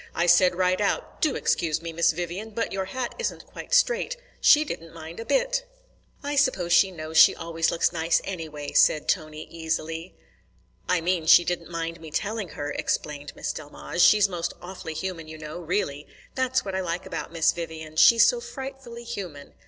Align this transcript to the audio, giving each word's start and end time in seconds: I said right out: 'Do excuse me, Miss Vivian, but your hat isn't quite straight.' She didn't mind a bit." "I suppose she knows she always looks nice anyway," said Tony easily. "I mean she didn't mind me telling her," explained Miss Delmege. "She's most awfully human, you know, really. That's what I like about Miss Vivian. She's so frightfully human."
I 0.15 0.25
said 0.25 0.55
right 0.55 0.81
out: 0.81 1.21
'Do 1.21 1.35
excuse 1.35 1.79
me, 1.79 1.93
Miss 1.93 2.09
Vivian, 2.11 2.49
but 2.49 2.71
your 2.71 2.85
hat 2.85 3.13
isn't 3.19 3.45
quite 3.45 3.71
straight.' 3.71 4.17
She 4.39 4.65
didn't 4.65 4.95
mind 4.95 5.19
a 5.19 5.25
bit." 5.25 5.63
"I 6.23 6.35
suppose 6.37 6.73
she 6.73 6.89
knows 6.89 7.19
she 7.19 7.35
always 7.35 7.69
looks 7.69 7.91
nice 7.93 8.19
anyway," 8.23 8.71
said 8.73 9.07
Tony 9.07 9.43
easily. 9.51 10.15
"I 10.89 11.01
mean 11.01 11.27
she 11.27 11.45
didn't 11.45 11.69
mind 11.69 12.01
me 12.01 12.09
telling 12.09 12.49
her," 12.57 12.71
explained 12.71 13.33
Miss 13.35 13.53
Delmege. 13.53 14.01
"She's 14.01 14.27
most 14.27 14.55
awfully 14.59 14.95
human, 14.95 15.27
you 15.27 15.37
know, 15.37 15.59
really. 15.59 16.07
That's 16.33 16.65
what 16.65 16.73
I 16.73 16.79
like 16.81 17.05
about 17.05 17.31
Miss 17.31 17.51
Vivian. 17.51 17.95
She's 17.95 18.25
so 18.25 18.39
frightfully 18.39 19.03
human." 19.03 19.53